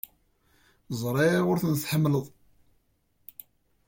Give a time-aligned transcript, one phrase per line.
[1.01, 2.25] Ẓriɣ ur tent-tḥemmleḍ.